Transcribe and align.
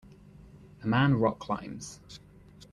A 0.81 0.87
man 0.87 1.13
rock 1.19 1.37
climbs. 1.37 1.99